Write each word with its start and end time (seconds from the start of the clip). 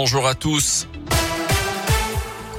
Bonjour 0.00 0.28
à 0.28 0.36
tous. 0.36 0.86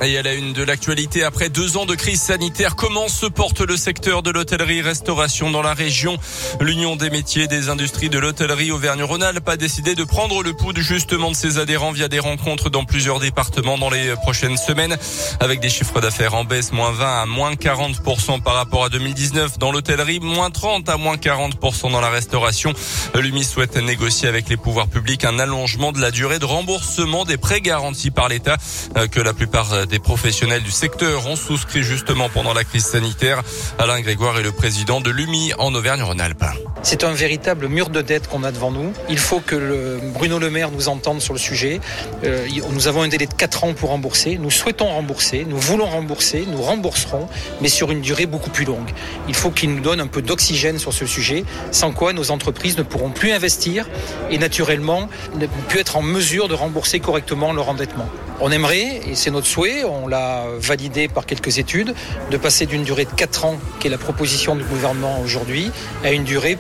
Et 0.02 0.18
à 0.18 0.22
la 0.22 0.34
une 0.34 0.54
de 0.54 0.64
l'actualité, 0.64 1.24
après 1.24 1.50
deux 1.50 1.76
ans 1.76 1.86
de 1.86 1.94
crise 1.94 2.22
sanitaire, 2.22 2.78
comment 2.78 3.10
se 3.10 3.26
porte 3.26 3.60
le 3.60 3.76
secteur 3.76 4.24
de 4.24 4.32
l'hôtellerie-restauration 4.32 5.52
dans 5.52 5.62
la 5.62 5.74
région? 5.74 6.18
L'Union 6.62 6.96
des 6.96 7.10
métiers 7.10 7.48
des 7.48 7.68
industries 7.68 8.10
de 8.10 8.18
l'hôtellerie 8.18 8.72
Auvergne-Rhône-Alpes 8.72 9.50
a 9.50 9.58
décidé 9.58 9.96
de 9.96 10.06
prendre 10.06 10.42
le 10.42 10.54
pouls 10.54 10.78
justement 10.78 11.32
de 11.32 11.36
ses 11.36 11.58
adhérents 11.58 11.92
via 11.92 12.08
des 12.08 12.20
rencontres 12.20 12.70
dans 12.70 12.86
plusieurs 12.86 13.20
départements 13.20 13.78
dans 13.78 13.90
les 13.90 14.14
prochaines 14.16 14.56
semaines, 14.56 14.96
avec 15.42 15.60
des 15.60 15.70
chiffres 15.70 16.00
d'affaires 16.00 16.34
en 16.34 16.46
baisse, 16.46 16.72
moins 16.72 16.92
20 16.92 17.22
à 17.22 17.26
moins 17.26 17.54
40% 17.56 18.42
par 18.42 18.54
rapport 18.54 18.86
à 18.86 18.90
2019 18.90 19.60
dans 19.60 19.74
l'hôtellerie, 19.74 20.22
moins 20.22 20.50
30 20.50 20.88
à 20.88 20.96
moins 20.96 21.18
40% 21.18 21.92
dans 21.92 22.00
la 22.00 22.10
restauration. 22.10 22.74
L'UMI 23.16 23.44
souhaite 23.44 23.76
négocier 23.76 24.30
avec 24.30 24.48
les 24.48 24.58
pouvoirs 24.58 24.88
publics 24.88 25.26
un 25.26 25.40
allongement 25.40 25.92
de 25.92 26.00
la 26.00 26.12
durée 26.12 26.40
de 26.40 26.46
remboursement 26.46 27.26
des 27.26 27.38
prêts 27.38 27.60
garantis 27.60 28.12
par 28.12 28.30
l'État 28.30 28.56
euh, 28.96 29.08
que 29.08 29.20
la 29.20 29.34
plupart 29.34 29.74
des 29.90 30.00
professionnels 30.00 30.62
du 30.62 30.72
secteur 30.72 31.28
ont 31.28 31.36
souscrit 31.36 31.84
justement 31.84 32.30
pendant 32.30 32.54
la 32.54 32.64
crise 32.64 32.86
sanitaire. 32.86 33.42
Alain 33.80 34.00
Grégoire 34.00 34.40
est 34.40 34.44
le 34.44 34.52
président 34.52 35.02
de 35.02 35.10
l'UMI 35.10 35.54
en 35.58 35.74
Auvergne-Rhône-Alpes. 35.74 36.46
C'est 36.84 37.04
un 37.04 37.12
véritable 37.12 37.68
mur 37.68 37.90
de 37.90 38.02
dette 38.02 38.28
qu'on 38.28 38.44
a 38.44 38.52
devant 38.52 38.72
nous. 38.72 38.94
Il 39.10 39.18
faut 39.18 39.40
que 39.40 40.00
Bruno 40.14 40.40
Le 40.40 40.50
Maire 40.50 40.72
nous 40.72 40.88
entende 40.88 41.22
sur 41.22 41.34
le 41.34 41.40
sujet. 41.40 41.82
Euh, 42.24 42.48
nous 42.72 42.88
avons 42.88 43.02
un 43.02 43.08
délai 43.08 43.26
de 43.26 43.34
4 43.34 43.64
ans 43.64 43.74
pour 43.74 43.90
rembourser. 43.90 44.38
Nous 44.38 44.52
souhaitons 44.52 44.88
rembourser, 44.88 45.46
nous 45.46 45.58
voulons 45.58 45.88
rembourser, 45.88 46.46
nous 46.48 46.62
rembourserons, 46.62 47.28
mais 47.60 47.70
sur 47.70 47.92
une 47.92 48.02
durée 48.02 48.28
beaucoup 48.28 48.52
plus 48.52 48.66
longue. 48.66 48.92
Il 49.28 49.36
faut 49.36 49.50
qu'il 49.50 49.74
nous 49.74 49.82
donne 49.82 50.00
un 50.00 50.08
peu 50.08 50.22
d'oxygène 50.22 50.78
sur 50.78 50.94
ce 50.94 51.06
sujet, 51.06 51.44
sans 51.72 51.92
quoi 51.92 52.14
nos 52.14 52.32
entreprises 52.32 52.78
ne 52.78 52.84
pourront 52.84 53.10
plus 53.10 53.32
investir 53.32 53.90
et 54.30 54.38
naturellement 54.38 55.10
ne 55.36 55.48
plus 55.68 55.80
être 55.80 55.98
en 55.98 56.04
mesure 56.04 56.48
de 56.48 56.54
rembourser 56.54 57.00
correctement 57.00 57.52
leur 57.54 57.70
endettement. 57.70 58.08
On 58.42 58.52
aimerait, 58.52 59.02
et 59.06 59.16
c'est 59.16 59.32
notre 59.32 59.48
souhait, 59.48 59.84
on 59.84 60.08
l'a 60.08 60.46
validé 60.60 61.10
par 61.10 61.26
quelques 61.26 61.58
études, 61.58 61.94
de 62.32 62.38
passer 62.38 62.66
d'une 62.66 62.84
durée 62.84 63.06
de 63.06 63.12
4 63.12 63.46
ans, 63.46 63.58
qui 63.80 63.88
est 63.88 63.90
la 63.90 63.98
proposition 63.98 64.56
du 64.56 64.64
gouvernement 64.64 65.20
aujourd'hui, 65.20 65.72
à 66.06 66.12
une 66.12 66.24
durée 66.24 66.58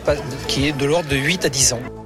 qui 0.47 0.67
est 0.67 0.73
de 0.73 0.85
l'ordre 0.85 1.07
de 1.07 1.15
8 1.15 1.45
à 1.45 1.49
10 1.49 1.73
ans. 1.73 1.98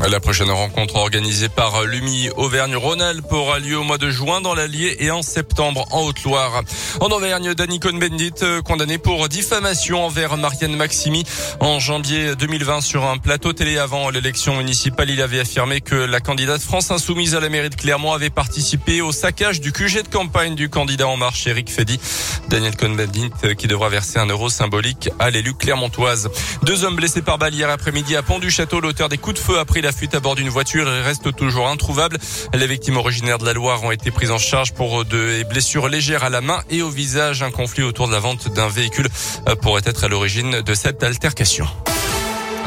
La 0.00 0.20
prochaine 0.20 0.50
rencontre 0.50 0.96
organisée 0.96 1.48
par 1.48 1.84
l'UMI 1.84 2.30
Auvergne-Rhône-Alpes 2.36 3.32
aura 3.32 3.58
lieu 3.60 3.78
au 3.78 3.84
mois 3.84 3.98
de 3.98 4.10
juin 4.10 4.40
dans 4.40 4.54
l'Allier 4.54 4.96
et 4.98 5.10
en 5.10 5.22
septembre 5.22 5.86
en 5.92 6.02
Haute-Loire. 6.02 6.62
En 7.00 7.06
Auvergne, 7.06 7.54
Danny 7.54 7.78
Cohn-Bendit 7.78 8.34
euh, 8.42 8.62
condamné 8.62 8.98
pour 8.98 9.28
diffamation 9.28 10.04
envers 10.04 10.36
Marianne 10.36 10.76
Maximi 10.76 11.24
en 11.60 11.78
janvier 11.78 12.34
2020 12.34 12.80
sur 12.80 13.04
un 13.04 13.18
plateau 13.18 13.52
télé 13.52 13.78
avant 13.78 14.10
l'élection 14.10 14.56
municipale. 14.56 15.10
Il 15.10 15.22
avait 15.22 15.40
affirmé 15.40 15.80
que 15.80 15.94
la 15.94 16.20
candidate 16.20 16.60
France 16.60 16.90
Insoumise 16.90 17.34
à 17.34 17.40
la 17.40 17.48
mairie 17.48 17.70
de 17.70 17.76
Clermont 17.76 18.12
avait 18.12 18.30
participé 18.30 19.02
au 19.02 19.12
saccage 19.12 19.60
du 19.60 19.72
QG 19.72 20.02
de 20.02 20.08
campagne 20.08 20.54
du 20.54 20.68
candidat 20.68 21.06
En 21.06 21.16
Marche, 21.16 21.46
Eric 21.46 21.70
Fedi. 21.70 22.00
Daniel 22.48 22.76
Cohn-Bendit 22.76 23.30
euh, 23.44 23.54
qui 23.54 23.68
devra 23.68 23.88
verser 23.88 24.18
un 24.18 24.26
euro 24.26 24.50
symbolique 24.50 25.10
à 25.18 25.30
l'élu 25.30 25.54
clermontoise. 25.54 26.28
Deux 26.64 26.84
hommes 26.84 26.96
blessés 26.96 27.22
par 27.22 27.38
balle 27.38 27.54
hier 27.54 27.70
après-midi 27.70 28.16
à 28.16 28.22
Pont 28.22 28.40
du 28.40 28.50
Château. 28.50 28.80
L'auteur 28.80 29.08
des 29.08 29.18
coups 29.18 29.40
de 29.40 29.44
feu 29.44 29.58
a 29.58 29.64
la 29.82 29.92
fuite 29.92 30.14
à 30.14 30.20
bord 30.20 30.36
d'une 30.36 30.48
voiture 30.48 30.86
reste 30.86 31.34
toujours 31.34 31.68
introuvable. 31.68 32.18
Les 32.54 32.66
victimes 32.66 32.96
originaires 32.96 33.38
de 33.38 33.44
la 33.44 33.52
Loire 33.52 33.82
ont 33.82 33.90
été 33.90 34.10
prises 34.10 34.30
en 34.30 34.38
charge 34.38 34.72
pour 34.72 35.04
des 35.04 35.44
blessures 35.44 35.88
légères 35.88 36.24
à 36.24 36.30
la 36.30 36.40
main 36.40 36.62
et 36.70 36.82
au 36.82 36.88
visage. 36.88 37.42
Un 37.42 37.50
conflit 37.50 37.82
autour 37.82 38.06
de 38.06 38.12
la 38.12 38.20
vente 38.20 38.48
d'un 38.54 38.68
véhicule 38.68 39.08
euh, 39.48 39.56
pourrait 39.56 39.82
être 39.84 40.04
à 40.04 40.08
l'origine 40.08 40.60
de 40.60 40.74
cette 40.74 41.02
altercation. 41.02 41.66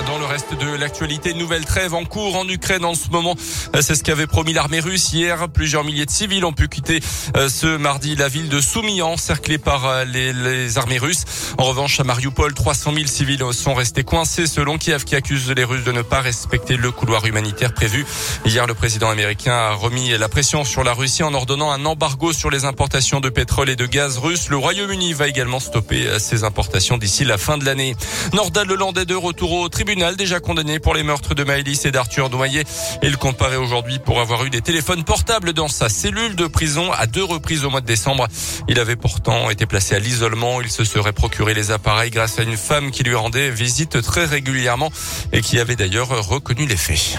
Dans 0.08 0.20
le 0.20 0.26
reste 0.26 0.54
de 0.54 0.76
l'actualité, 0.76 1.34
nouvelle 1.34 1.66
trêve 1.66 1.96
en 1.96 2.06
cours 2.06 2.36
en 2.36 2.48
Ukraine 2.48 2.86
en 2.86 2.94
ce 2.94 3.10
moment. 3.10 3.36
C'est 3.82 3.96
ce 3.96 4.04
qu'avait 4.04 4.28
promis 4.28 4.54
l'armée 4.54 4.80
russe 4.80 5.12
hier. 5.12 5.50
Plusieurs 5.50 5.84
milliers 5.84 6.06
de 6.06 6.12
civils 6.12 6.46
ont 6.46 6.54
pu 6.54 6.68
quitter 6.68 7.00
euh, 7.36 7.50
ce 7.50 7.78
mardi 7.78 8.16
la 8.16 8.28
ville 8.28 8.48
de 8.50 8.62
Soumy, 8.62 9.02
encerclée 9.02 9.58
par 9.58 9.86
euh, 9.88 10.06
les, 10.06 10.78
armées 10.78 11.00
russes. 11.00 11.24
En 11.58 11.64
revanche, 11.64 12.00
à 12.00 12.04
Mariupol, 12.04 12.54
300 12.54 12.94
000 12.94 13.08
civils 13.08 13.44
sont 13.52 13.74
restés 13.74 14.04
coincés 14.04 14.46
selon 14.46 14.78
Kiev 14.78 15.06
qui 15.06 15.16
accuse 15.16 15.50
les 15.50 15.64
Russes 15.64 15.84
de 15.84 15.92
ne 15.92 16.04
pas 16.04 16.22
respecter 16.22 16.78
le 16.78 16.92
couloir 16.92 17.26
humanitaire 17.26 17.74
prévu. 17.74 18.06
Hier, 18.46 18.68
le 18.68 18.76
président 18.76 19.10
américain 19.10 19.54
a 19.54 19.72
remis 19.72 20.16
la 20.18 20.30
pression 20.30 20.66
sur 20.66 20.84
la 20.84 20.94
Russie 20.94 21.24
en 21.24 21.34
ordonnant 21.34 21.72
un 21.72 21.84
embargo 21.86 22.32
sur 22.32 22.52
les 22.52 22.66
importations 22.66 23.22
de 23.22 23.30
pétrole 23.30 23.70
et 23.70 23.76
de 23.76 23.88
gaz 23.88 24.20
russe. 24.20 24.50
Le 24.50 24.58
Royaume-Uni 24.58 25.14
va 25.14 25.28
également 25.28 25.60
stopper 25.60 26.06
euh, 26.06 26.20
ses 26.20 26.44
importations 26.44 26.98
d'ici 26.98 27.26
la 27.26 27.40
fin 27.40 27.58
de 27.58 27.66
l'année. 27.66 27.96
Nordal 28.34 28.68
de 28.68 29.16
retour 29.16 29.54
au 29.54 29.70
tribunal 29.70 29.95
tribunal 29.96 30.18
déjà 30.18 30.42
condamné 30.42 30.80
pour 30.80 30.94
les 30.94 31.04
meurtres 31.04 31.36
de 31.36 31.46
Maëlys 31.46 31.86
et 31.86 31.92
d'Arthur 31.92 32.30
Noyer. 32.30 32.64
Il 33.02 33.16
comparaît 33.16 33.56
aujourd'hui 33.56 33.98
pour 33.98 34.20
avoir 34.20 34.44
eu 34.44 34.50
des 34.50 34.60
téléphones 34.60 35.06
portables 35.06 35.54
dans 35.54 35.70
sa 35.70 35.88
cellule 35.88 36.36
de 36.36 36.48
prison 36.48 36.92
à 36.92 37.08
deux 37.08 37.24
reprises 37.24 37.64
au 37.64 37.70
mois 37.70 37.80
de 37.80 37.86
décembre. 37.86 38.28
Il 38.68 38.78
avait 38.78 38.98
pourtant 38.98 39.50
été 39.50 39.66
placé 39.66 39.96
à 39.96 40.00
l'isolement. 40.00 40.60
Il 40.60 40.70
se 40.70 40.84
serait 40.84 41.14
procuré 41.14 41.54
les 41.54 41.72
appareils 41.72 42.12
grâce 42.12 42.40
à 42.40 42.44
une 42.44 42.58
femme 42.58 42.92
qui 42.92 43.04
lui 43.04 43.16
rendait 43.16 43.50
visite 43.50 44.02
très 44.02 44.26
régulièrement 44.26 44.92
et 45.32 45.40
qui 45.40 45.60
avait 45.60 45.78
d'ailleurs 45.78 46.10
reconnu 46.28 46.66
les 46.66 46.76
faits. 46.76 47.18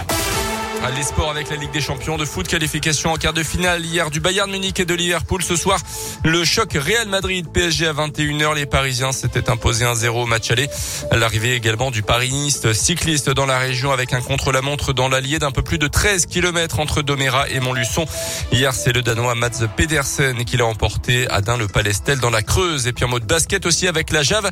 Les 0.95 1.03
sports 1.03 1.29
avec 1.29 1.49
la 1.49 1.57
Ligue 1.57 1.71
des 1.71 1.81
Champions 1.81 2.17
de 2.17 2.23
foot, 2.23 2.47
qualification 2.47 3.11
en 3.11 3.17
quart 3.17 3.33
de 3.33 3.43
finale 3.43 3.85
hier 3.85 4.09
du 4.09 4.19
Bayern 4.19 4.49
Munich 4.49 4.79
et 4.79 4.85
de 4.85 4.93
Liverpool. 4.93 5.43
Ce 5.43 5.55
soir, 5.55 5.79
le 6.23 6.45
choc 6.45 6.73
Real 6.73 7.07
Madrid 7.07 7.45
PSG 7.51 7.87
à 7.87 7.93
21h. 7.93 8.55
Les 8.55 8.65
Parisiens 8.65 9.11
s'étaient 9.11 9.49
imposés 9.49 9.85
1-0 9.85 10.07
au 10.09 10.25
match 10.25 10.49
aller. 10.49 10.69
L'arrivée 11.11 11.55
également 11.55 11.91
du 11.91 12.03
parisiste 12.03 12.73
cycliste 12.73 13.29
dans 13.29 13.45
la 13.45 13.59
région 13.59 13.91
avec 13.91 14.13
un 14.13 14.21
contre-la-montre 14.21 14.93
dans 14.93 15.09
l'Allier 15.09 15.39
d'un 15.39 15.51
peu 15.51 15.61
plus 15.61 15.77
de 15.77 15.87
13 15.87 16.25
km 16.25 16.79
entre 16.79 17.01
Doméra 17.01 17.49
et 17.49 17.59
Montluçon. 17.59 18.05
Hier, 18.51 18.73
c'est 18.73 18.93
le 18.93 19.01
Danois 19.01 19.35
Mats 19.35 19.67
Pedersen 19.75 20.45
qui 20.45 20.57
l'a 20.57 20.65
emporté 20.65 21.27
à 21.29 21.41
le 21.57 21.67
Palestel 21.67 22.19
dans 22.19 22.31
la 22.31 22.41
Creuse. 22.41 22.87
Et 22.87 22.93
puis 22.93 23.03
en 23.03 23.09
mode 23.09 23.25
basket 23.25 23.65
aussi 23.65 23.87
avec 23.87 24.11
la 24.11 24.23
Jave 24.23 24.49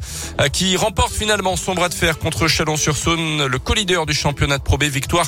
qui 0.51 0.75
remporte 0.75 1.13
finalement 1.13 1.55
son 1.55 1.75
bras 1.75 1.89
de 1.89 1.93
fer 1.93 2.19
contre 2.19 2.47
Chalon-sur-Saône, 2.47 3.45
le 3.45 3.59
co-leader 3.59 4.05
du 4.05 4.13
championnat 4.13 4.57
de 4.57 4.63
Pro 4.63 4.77
B. 4.77 4.83
Victoire 4.83 5.27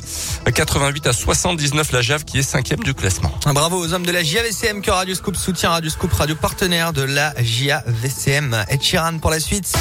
88 0.87 1.07
à 1.07 1.13
79 1.13 1.91
la 1.91 2.01
Jave 2.01 2.23
qui 2.23 2.39
est 2.39 2.43
cinquième 2.43 2.79
du 2.79 2.93
classement. 2.93 3.31
Bravo 3.53 3.77
aux 3.77 3.93
hommes 3.93 4.05
de 4.05 4.11
la 4.11 4.23
JAVCM 4.23 4.81
que 4.81 4.89
Radio 4.89 5.15
Scoop 5.15 5.35
soutient 5.35 5.71
Radio 5.71 5.89
Scoop, 5.89 6.13
radio 6.13 6.35
partenaire 6.35 6.93
de 6.93 7.01
la 7.01 7.33
JAVCM. 7.37 8.65
Et 8.69 8.77
Chiran 8.77 9.19
pour 9.19 9.31
la 9.31 9.41
suite. 9.41 9.73